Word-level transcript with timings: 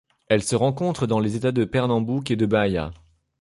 Elles 0.29 0.41
se 0.41 0.55
rencontrent 0.55 1.05
dans 1.05 1.19
les 1.19 1.35
États 1.35 1.51
du 1.51 1.67
Pernambouc 1.67 2.31
et 2.31 2.35
de 2.35 2.47
Bahia. 2.47 2.89